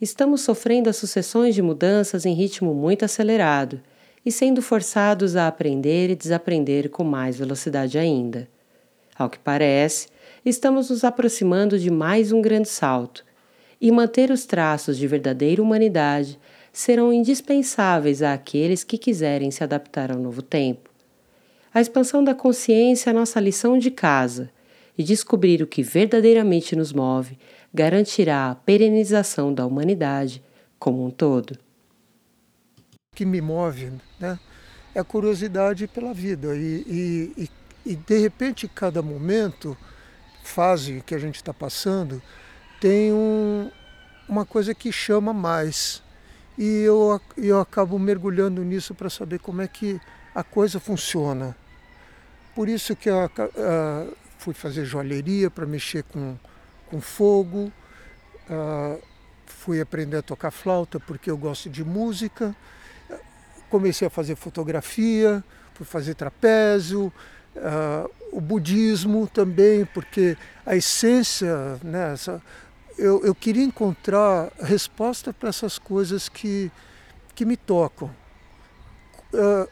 Estamos 0.00 0.40
sofrendo 0.40 0.88
as 0.88 0.96
sucessões 0.96 1.54
de 1.54 1.60
mudanças 1.60 2.24
em 2.24 2.32
ritmo 2.32 2.72
muito 2.72 3.04
acelerado 3.04 3.82
e 4.24 4.32
sendo 4.32 4.62
forçados 4.62 5.36
a 5.36 5.46
aprender 5.46 6.08
e 6.08 6.16
desaprender 6.16 6.88
com 6.88 7.04
mais 7.04 7.36
velocidade 7.36 7.98
ainda. 7.98 8.48
Ao 9.14 9.28
que 9.28 9.38
parece, 9.38 10.08
estamos 10.42 10.88
nos 10.88 11.04
aproximando 11.04 11.78
de 11.78 11.90
mais 11.90 12.32
um 12.32 12.40
grande 12.40 12.70
salto, 12.70 13.26
e 13.78 13.92
manter 13.92 14.30
os 14.30 14.46
traços 14.46 14.96
de 14.96 15.06
verdadeira 15.06 15.62
humanidade 15.62 16.38
serão 16.72 17.12
indispensáveis 17.12 18.22
àqueles 18.22 18.82
que 18.84 18.96
quiserem 18.96 19.50
se 19.50 19.62
adaptar 19.62 20.10
ao 20.10 20.18
novo 20.18 20.40
tempo. 20.40 20.88
A 21.72 21.80
expansão 21.80 22.22
da 22.24 22.34
consciência 22.34 23.10
é 23.10 23.12
a 23.12 23.14
nossa 23.14 23.40
lição 23.40 23.78
de 23.78 23.90
casa, 23.90 24.50
e 24.98 25.04
descobrir 25.04 25.62
o 25.62 25.66
que 25.66 25.80
verdadeiramente 25.80 26.74
nos 26.74 26.92
move 26.92 27.38
garantirá 27.72 28.50
a 28.50 28.54
perenização 28.56 29.54
da 29.54 29.64
humanidade 29.64 30.42
como 30.78 31.06
um 31.06 31.10
todo. 31.10 31.52
O 33.12 33.16
que 33.16 33.24
me 33.24 33.40
move 33.40 33.92
né, 34.18 34.38
é 34.92 34.98
a 34.98 35.04
curiosidade 35.04 35.86
pela 35.86 36.12
vida, 36.12 36.56
e, 36.56 37.32
e, 37.36 37.50
e 37.86 37.94
de 37.94 38.18
repente, 38.18 38.66
cada 38.66 39.00
momento, 39.00 39.76
fase 40.42 41.02
que 41.06 41.14
a 41.14 41.18
gente 41.18 41.36
está 41.36 41.54
passando, 41.54 42.20
tem 42.80 43.12
um, 43.12 43.70
uma 44.28 44.44
coisa 44.44 44.74
que 44.74 44.90
chama 44.90 45.32
mais. 45.32 46.02
E 46.56 46.82
eu, 46.82 47.20
eu 47.36 47.60
acabo 47.60 47.98
mergulhando 47.98 48.64
nisso 48.64 48.94
para 48.94 49.08
saber 49.08 49.38
como 49.38 49.62
é 49.62 49.68
que 49.68 50.00
a 50.34 50.42
coisa 50.42 50.78
funciona. 50.78 51.56
Por 52.54 52.68
isso 52.68 52.96
que 52.96 53.08
eu 53.08 53.24
uh, 53.26 54.16
fui 54.38 54.54
fazer 54.54 54.84
joalheria 54.84 55.50
para 55.50 55.66
mexer 55.66 56.02
com, 56.04 56.36
com 56.86 57.00
fogo, 57.00 57.72
uh, 58.50 59.00
fui 59.46 59.80
aprender 59.80 60.18
a 60.18 60.22
tocar 60.22 60.50
flauta 60.50 60.98
porque 60.98 61.30
eu 61.30 61.36
gosto 61.36 61.68
de 61.68 61.84
música, 61.84 62.54
comecei 63.70 64.08
a 64.08 64.10
fazer 64.10 64.36
fotografia, 64.36 65.42
fui 65.74 65.86
fazer 65.86 66.14
trapézio, 66.14 67.12
uh, 67.56 68.10
o 68.32 68.40
budismo 68.40 69.26
também, 69.26 69.84
porque 69.84 70.36
a 70.64 70.76
essência, 70.76 71.78
né, 71.82 72.12
essa, 72.12 72.42
eu, 72.96 73.24
eu 73.24 73.34
queria 73.34 73.64
encontrar 73.64 74.50
resposta 74.60 75.32
para 75.32 75.48
essas 75.48 75.78
coisas 75.78 76.28
que, 76.28 76.70
que 77.34 77.44
me 77.44 77.56
tocam. 77.56 78.10
Uh, 79.32 79.68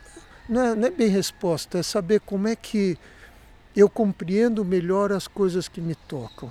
não 0.49 0.61
é, 0.61 0.75
não 0.75 0.89
é 0.89 0.91
bem 0.91 1.09
resposta, 1.09 1.79
é 1.79 1.83
saber 1.83 2.21
como 2.21 2.49
é 2.49 2.57
que 2.57 2.99
eu 3.75 3.89
compreendo 3.89 4.65
melhor 4.65 5.13
as 5.13 5.29
coisas 5.29 5.69
que 5.69 5.81
me 5.81 5.95
tocam. 5.95 6.51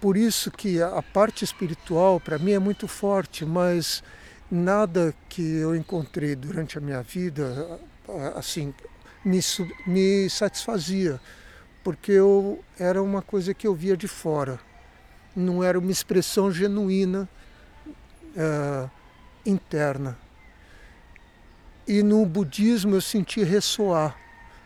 Por 0.00 0.16
isso 0.16 0.50
que 0.50 0.82
a 0.82 1.02
parte 1.02 1.44
espiritual 1.44 2.18
para 2.18 2.38
mim 2.38 2.52
é 2.52 2.58
muito 2.58 2.88
forte, 2.88 3.44
mas 3.44 4.02
nada 4.50 5.14
que 5.28 5.42
eu 5.42 5.76
encontrei 5.76 6.34
durante 6.34 6.78
a 6.78 6.80
minha 6.80 7.02
vida 7.02 7.78
assim 8.34 8.74
me, 9.24 9.40
me 9.86 10.28
satisfazia, 10.28 11.20
porque 11.84 12.12
eu 12.12 12.62
era 12.78 13.02
uma 13.02 13.22
coisa 13.22 13.54
que 13.54 13.66
eu 13.66 13.74
via 13.74 13.96
de 13.96 14.08
fora, 14.08 14.58
não 15.36 15.62
era 15.62 15.78
uma 15.78 15.90
expressão 15.90 16.50
genuína 16.50 17.28
uh, 17.86 18.90
interna. 19.44 20.18
E 21.90 22.04
no 22.04 22.24
budismo 22.24 22.94
eu 22.94 23.00
senti 23.00 23.42
ressoar 23.42 24.16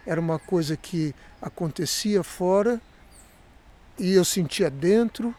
era 0.04 0.20
uma 0.20 0.38
coisa 0.38 0.76
que 0.76 1.14
acontecia 1.40 2.22
fora 2.22 2.78
e 3.98 4.12
eu 4.12 4.26
sentia 4.26 4.68
dentro, 4.68 5.34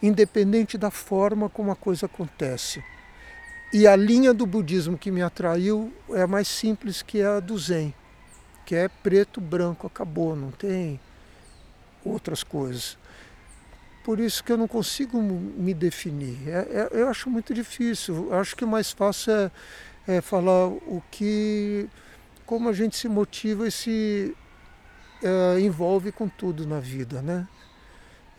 independente 0.00 0.78
da 0.78 0.88
forma 0.88 1.48
como 1.48 1.72
a 1.72 1.74
coisa 1.74 2.06
acontece. 2.06 2.80
E 3.72 3.88
a 3.88 3.96
linha 3.96 4.32
do 4.32 4.46
budismo 4.46 4.96
que 4.96 5.10
me 5.10 5.20
atraiu 5.20 5.92
é 6.10 6.22
a 6.22 6.28
mais 6.28 6.46
simples 6.46 7.02
que 7.02 7.20
é 7.20 7.26
a 7.26 7.40
do 7.40 7.58
Zen, 7.58 7.92
que 8.64 8.76
é 8.76 8.86
preto, 8.86 9.40
branco, 9.40 9.84
acabou, 9.84 10.36
não 10.36 10.52
tem 10.52 11.00
outras 12.04 12.44
coisas. 12.44 12.96
Por 14.04 14.20
isso 14.20 14.44
que 14.44 14.52
eu 14.52 14.56
não 14.56 14.68
consigo 14.68 15.20
me 15.20 15.74
definir. 15.74 16.48
É, 16.48 16.52
é, 16.52 16.88
eu 16.92 17.08
acho 17.08 17.28
muito 17.28 17.52
difícil. 17.52 18.28
Eu 18.30 18.38
acho 18.38 18.54
que 18.54 18.64
o 18.64 18.68
mais 18.68 18.92
fácil 18.92 19.32
é, 19.32 19.50
é 20.06 20.20
falar 20.20 20.66
o 20.68 21.02
que 21.10 21.88
como 22.44 22.68
a 22.68 22.72
gente 22.72 22.96
se 22.96 23.08
motiva 23.08 23.66
e 23.66 23.72
se 23.72 24.36
é, 25.22 25.60
envolve 25.60 26.12
com 26.12 26.28
tudo 26.28 26.66
na 26.66 26.78
vida, 26.78 27.20
né? 27.20 27.48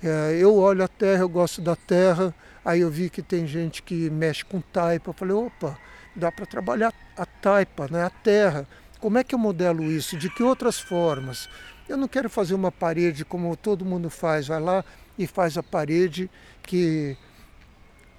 É, 0.01 0.37
eu 0.39 0.55
olho 0.55 0.83
a 0.83 0.87
terra, 0.87 1.21
eu 1.21 1.29
gosto 1.29 1.59
da 1.61 1.75
terra, 1.75 2.33
aí 2.63 2.81
eu 2.81 2.89
vi 2.89 3.09
que 3.09 3.21
tem 3.21 3.45
gente 3.47 3.81
que 3.81 4.09
mexe 4.09 4.45
com 4.45 4.61
taipa, 4.61 5.09
eu 5.09 5.13
falei, 5.13 5.35
opa, 5.35 5.77
dá 6.15 6.31
para 6.31 6.45
trabalhar 6.45 6.93
a 7.17 7.25
taipa, 7.25 7.87
né? 7.89 8.03
a 8.03 8.09
terra. 8.09 8.67
Como 8.99 9.17
é 9.17 9.23
que 9.23 9.35
eu 9.35 9.39
modelo 9.39 9.83
isso? 9.83 10.17
De 10.17 10.29
que 10.29 10.43
outras 10.43 10.79
formas? 10.79 11.49
Eu 11.89 11.97
não 11.97 12.07
quero 12.07 12.29
fazer 12.29 12.53
uma 12.53 12.71
parede 12.71 13.25
como 13.25 13.55
todo 13.55 13.85
mundo 13.85 14.09
faz, 14.09 14.47
vai 14.47 14.59
lá 14.59 14.85
e 15.17 15.25
faz 15.25 15.57
a 15.57 15.63
parede 15.63 16.29
que, 16.63 17.17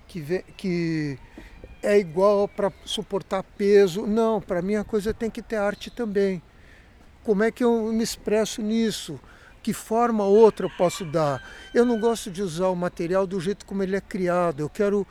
que, 0.06 0.44
que 0.56 1.18
é 1.82 1.98
igual 1.98 2.48
para 2.48 2.72
suportar 2.84 3.42
peso. 3.42 4.06
Não, 4.06 4.40
para 4.40 4.62
mim 4.62 4.76
a 4.76 4.84
coisa 4.84 5.14
tem 5.14 5.30
que 5.30 5.42
ter 5.42 5.56
arte 5.56 5.90
também. 5.90 6.42
Como 7.24 7.42
é 7.42 7.50
que 7.50 7.62
eu 7.62 7.92
me 7.92 8.02
expresso 8.02 8.62
nisso? 8.62 9.20
Que 9.62 9.72
forma 9.72 10.24
outra 10.24 10.66
eu 10.66 10.70
posso 10.70 11.04
dar? 11.04 11.42
Eu 11.74 11.84
não 11.84 11.98
gosto 12.00 12.30
de 12.30 12.42
usar 12.42 12.68
o 12.68 12.76
material 12.76 13.26
do 13.26 13.40
jeito 13.40 13.66
como 13.66 13.82
ele 13.82 13.96
é 13.96 14.00
criado. 14.00 14.60
Eu 14.60 14.68
quero 14.68 15.06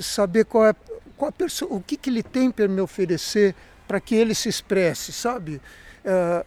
saber 0.00 0.44
qual 0.44 0.66
é, 0.66 0.74
qual 1.16 1.32
pessoa, 1.32 1.74
o 1.74 1.82
que, 1.82 1.96
que 1.96 2.08
ele 2.08 2.22
tem 2.22 2.50
para 2.50 2.66
me 2.66 2.80
oferecer 2.80 3.54
para 3.86 4.00
que 4.00 4.14
ele 4.14 4.34
se 4.34 4.48
expresse, 4.48 5.12
sabe? 5.12 5.60
É, 6.04 6.46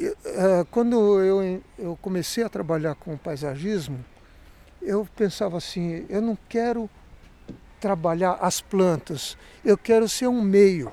é, 0.00 0.66
quando 0.70 1.20
eu, 1.20 1.62
eu 1.78 1.98
comecei 2.00 2.44
a 2.44 2.48
trabalhar 2.48 2.94
com 2.94 3.16
paisagismo, 3.16 4.04
eu 4.80 5.06
pensava 5.16 5.56
assim: 5.56 6.06
eu 6.08 6.20
não 6.20 6.38
quero 6.48 6.88
trabalhar 7.80 8.38
as 8.40 8.60
plantas, 8.60 9.36
eu 9.64 9.76
quero 9.76 10.08
ser 10.08 10.28
um 10.28 10.42
meio 10.42 10.92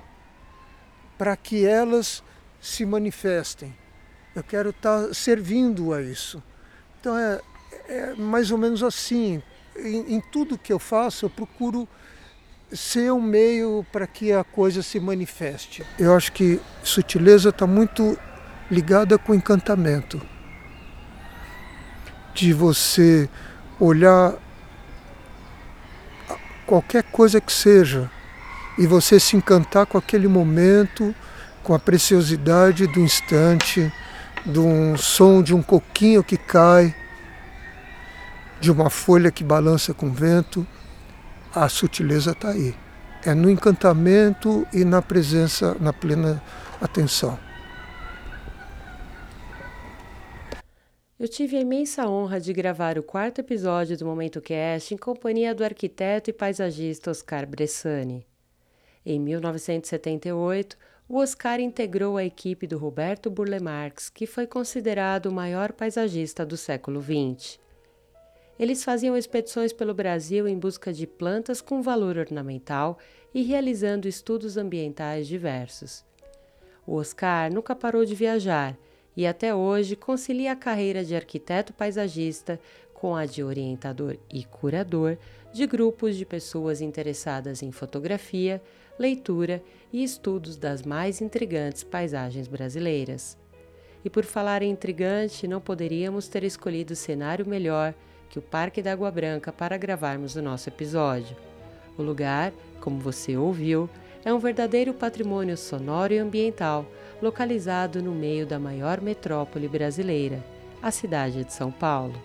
para 1.17 1.35
que 1.35 1.65
elas 1.65 2.23
se 2.61 2.85
manifestem. 2.85 3.75
Eu 4.35 4.43
quero 4.43 4.69
estar 4.69 5.13
servindo 5.13 5.93
a 5.93 6.01
isso. 6.01 6.41
Então 6.99 7.17
é, 7.17 7.41
é 7.87 8.13
mais 8.15 8.51
ou 8.51 8.57
menos 8.57 8.83
assim. 8.83 9.41
Em, 9.75 10.15
em 10.15 10.21
tudo 10.31 10.57
que 10.57 10.71
eu 10.71 10.79
faço, 10.79 11.25
eu 11.25 11.29
procuro 11.29 11.87
ser 12.71 13.11
um 13.11 13.21
meio 13.21 13.85
para 13.91 14.05
que 14.05 14.31
a 14.31 14.43
coisa 14.43 14.83
se 14.83 14.99
manifeste. 14.99 15.83
Eu 15.97 16.15
acho 16.15 16.31
que 16.31 16.59
sutileza 16.83 17.49
está 17.49 17.65
muito 17.65 18.17
ligada 18.69 19.17
com 19.17 19.33
encantamento. 19.33 20.21
De 22.33 22.53
você 22.53 23.29
olhar 23.79 24.35
qualquer 26.67 27.03
coisa 27.03 27.39
que 27.39 27.51
seja, 27.51 28.11
e 28.77 28.85
você 28.85 29.19
se 29.19 29.37
encantar 29.37 29.85
com 29.85 29.97
aquele 29.97 30.27
momento, 30.27 31.15
com 31.63 31.73
a 31.73 31.79
preciosidade 31.79 32.85
do 32.85 32.99
instante, 32.99 33.91
de 34.45 34.59
um 34.59 34.95
som 34.97 35.41
de 35.41 35.55
um 35.55 35.63
coquinho 35.63 36.23
que 36.23 36.37
cai, 36.37 36.93
de 38.59 38.69
uma 38.69 38.89
folha 38.89 39.31
que 39.31 39.43
balança 39.43 39.93
com 39.93 40.11
vento, 40.11 40.67
a 41.55 41.67
sutileza 41.69 42.31
está 42.31 42.49
aí. 42.49 42.75
É 43.25 43.33
no 43.33 43.49
encantamento 43.49 44.67
e 44.71 44.83
na 44.83 45.01
presença, 45.01 45.75
na 45.79 45.91
plena 45.91 46.41
atenção. 46.81 47.46
Eu 51.19 51.27
tive 51.27 51.57
a 51.57 51.61
imensa 51.61 52.07
honra 52.07 52.39
de 52.39 52.53
gravar 52.53 52.99
o 52.99 53.01
quarto 53.01 53.39
episódio 53.39 53.97
do 53.97 54.05
Momento 54.05 54.39
Cast 54.39 54.93
em 54.93 54.97
companhia 54.97 55.55
do 55.55 55.63
arquiteto 55.63 56.29
e 56.29 56.33
paisagista 56.33 57.09
Oscar 57.09 57.47
Bressani. 57.47 58.23
Em 59.03 59.19
1978, 59.19 60.77
o 61.09 61.17
Oscar 61.17 61.59
integrou 61.59 62.17
a 62.17 62.23
equipe 62.23 62.67
do 62.67 62.77
Roberto 62.77 63.31
Burle 63.31 63.59
Marx, 63.59 64.11
que 64.11 64.27
foi 64.27 64.45
considerado 64.45 65.25
o 65.25 65.31
maior 65.31 65.71
paisagista 65.71 66.45
do 66.45 66.55
século 66.55 67.01
XX. 67.01 67.59
Eles 68.59 68.83
faziam 68.83 69.17
expedições 69.17 69.73
pelo 69.73 69.95
Brasil 69.95 70.47
em 70.47 70.59
busca 70.59 70.93
de 70.93 71.07
plantas 71.07 71.61
com 71.61 71.81
valor 71.81 72.19
ornamental 72.19 72.99
e 73.33 73.41
realizando 73.41 74.07
estudos 74.07 74.55
ambientais 74.55 75.27
diversos. 75.27 76.05
O 76.85 76.93
Oscar 76.93 77.51
nunca 77.51 77.75
parou 77.75 78.05
de 78.05 78.13
viajar 78.13 78.77
e 79.17 79.25
até 79.25 79.53
hoje 79.53 79.95
concilia 79.95 80.51
a 80.51 80.55
carreira 80.55 81.03
de 81.03 81.15
arquiteto 81.15 81.73
paisagista 81.73 82.59
com 82.93 83.15
a 83.15 83.25
de 83.25 83.43
orientador 83.43 84.15
e 84.31 84.43
curador 84.43 85.17
de 85.51 85.65
grupos 85.65 86.15
de 86.15 86.23
pessoas 86.23 86.81
interessadas 86.81 87.63
em 87.63 87.71
fotografia, 87.71 88.61
leitura 88.97 89.63
e 89.91 90.03
estudos 90.03 90.55
das 90.55 90.83
mais 90.83 91.19
intrigantes 91.19 91.83
paisagens 91.83 92.47
brasileiras. 92.47 93.35
E 94.05 94.09
por 94.09 94.23
falar 94.23 94.61
em 94.61 94.69
intrigante, 94.69 95.47
não 95.47 95.59
poderíamos 95.59 96.27
ter 96.27 96.43
escolhido 96.43 96.95
cenário 96.95 97.45
melhor 97.45 97.95
que 98.29 98.37
o 98.37 98.41
Parque 98.41 98.83
da 98.83 98.91
Água 98.91 99.09
Branca 99.09 99.51
para 99.51 99.77
gravarmos 99.77 100.35
o 100.35 100.41
nosso 100.43 100.69
episódio. 100.69 101.35
O 101.97 102.03
lugar, 102.03 102.53
como 102.79 102.99
você 102.99 103.35
ouviu, 103.35 103.89
é 104.27 104.33
um 104.33 104.39
verdadeiro 104.39 104.93
patrimônio 104.93 105.55
sonoro 105.55 106.11
e 106.11 106.17
ambiental 106.17 106.85
localizado 107.21 108.03
no 108.03 108.11
meio 108.11 108.45
da 108.45 108.59
maior 108.59 108.99
metrópole 108.99 109.69
brasileira, 109.69 110.43
a 110.81 110.91
cidade 110.91 111.45
de 111.45 111.53
São 111.53 111.71
Paulo. 111.71 112.21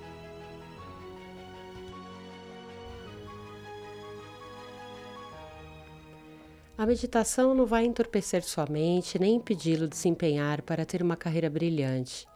A 6.76 6.84
meditação 6.84 7.54
não 7.54 7.66
vai 7.66 7.84
entorpecer 7.84 8.42
sua 8.42 8.66
mente 8.68 9.16
nem 9.16 9.36
impedi-lo 9.36 9.86
de 9.86 9.96
se 9.96 10.08
empenhar 10.08 10.60
para 10.62 10.84
ter 10.84 11.04
uma 11.04 11.14
carreira 11.14 11.48
brilhante. 11.48 12.26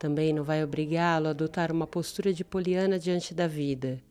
Também 0.00 0.32
não 0.32 0.42
vai 0.42 0.64
obrigá-lo 0.64 1.28
a 1.28 1.30
adotar 1.30 1.70
uma 1.70 1.86
postura 1.86 2.32
de 2.32 2.42
poliana 2.42 2.98
diante 2.98 3.34
da 3.34 3.46
vida. 3.46 4.02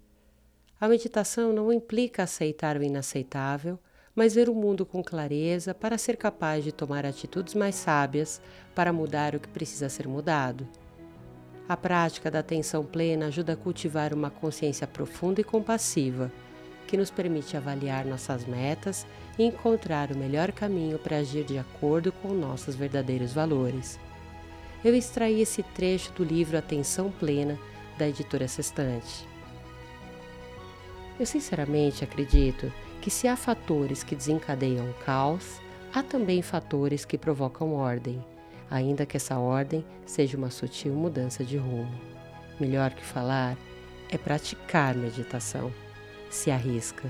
A 0.80 0.88
meditação 0.88 1.52
não 1.52 1.70
implica 1.70 2.24
aceitar 2.24 2.78
o 2.78 2.84
inaceitável, 2.84 3.78
mas 4.20 4.36
ver 4.36 4.50
o 4.50 4.54
mundo 4.54 4.86
com 4.86 5.02
clareza 5.02 5.74
para 5.74 5.98
ser 5.98 6.18
capaz 6.18 6.62
de 6.62 6.74
tomar 6.74 7.06
atitudes 7.06 7.56
mais 7.56 7.76
sábias 7.76 8.42
para 8.76 8.92
mudar 8.92 9.34
o 9.34 9.40
que 9.40 9.48
precisa 9.48 9.88
ser 9.88 10.10
mudado. 10.10 10.68
A 11.70 11.78
prática 11.78 12.30
da 12.30 12.40
atenção 12.40 12.84
plena 12.84 13.28
ajuda 13.28 13.54
a 13.54 13.56
cultivar 13.56 14.14
uma 14.14 14.30
consciência 14.30 14.86
profunda 14.86 15.40
e 15.40 15.44
compassiva, 15.46 16.30
que 16.86 16.98
nos 16.98 17.10
permite 17.10 17.56
avaliar 17.56 18.04
nossas 18.04 18.44
metas 18.44 19.08
e 19.38 19.44
encontrar 19.46 20.12
o 20.12 20.18
melhor 20.18 20.52
caminho 20.52 21.00
para 21.00 21.20
agir 21.20 21.46
de 21.46 21.58
acordo 21.58 22.12
com 22.12 22.34
nossos 22.34 22.76
verdadeiros 22.76 23.32
valores. 23.32 23.98
Eu 24.84 24.94
extraí 24.94 25.40
esse 25.40 25.64
trecho 25.64 26.12
do 26.12 26.26
livro 26.26 26.58
Atenção 26.58 27.10
Plena, 27.10 27.58
da 27.98 28.10
editora 28.10 28.50
Sextante. 28.50 29.26
Eu 31.18 31.26
sinceramente 31.26 32.04
acredito 32.04 32.70
que 33.02 33.10
se 33.10 33.28
há 33.28 33.36
fatores 33.36 34.04
que 34.04 34.16
desencadeiam 34.16 34.90
o 34.90 34.94
caos, 35.06 35.60
há 35.94 36.04
também 36.04 36.42
fatores 36.42 37.06
que 37.06 37.18
provocam 37.18 37.74
ordem, 37.74 38.24
ainda 38.70 39.06
que 39.06 39.18
essa 39.18 39.38
ordem 39.38 39.84
seja 40.06 40.38
uma 40.38 40.50
sutil 40.50 40.94
mudança 40.94 41.44
de 41.44 41.58
rumo. 41.58 42.00
Melhor 42.60 42.92
que 42.92 43.04
falar 43.04 43.58
é 44.10 44.18
praticar 44.18 44.96
meditação. 44.96 45.72
Se 46.30 46.52
arrisca. 46.52 47.10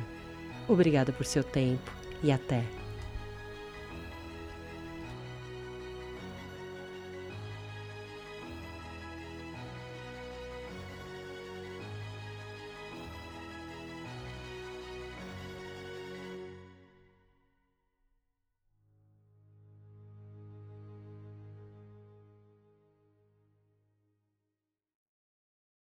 Obrigada 0.67 1.11
por 1.11 1.25
seu 1.25 1.43
tempo 1.43 1.91
e 2.21 2.31
até! 2.31 2.78